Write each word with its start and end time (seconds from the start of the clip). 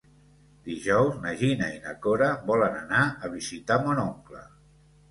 Dijous 0.69 1.19
na 1.25 1.35
Gina 1.43 1.67
i 1.75 1.77
na 1.85 1.95
Cora 2.07 2.33
volen 2.49 2.81
anar 2.83 3.05
a 3.29 3.33
visitar 3.39 3.83
mon 3.87 4.07
oncle. 4.11 4.45